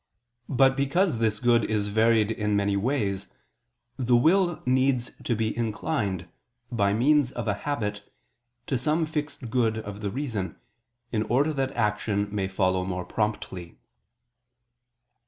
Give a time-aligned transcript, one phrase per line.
[0.49, 3.27] But because this good is varied in many ways,
[3.97, 6.27] the will needs to be inclined,
[6.71, 8.11] by means of a habit,
[8.65, 10.55] to some fixed good of the reason,
[11.11, 13.77] in order that action may follow more promptly.